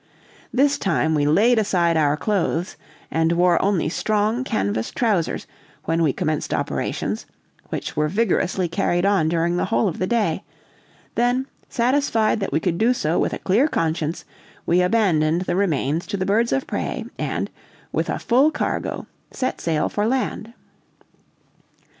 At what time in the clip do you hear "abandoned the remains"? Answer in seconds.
14.81-16.07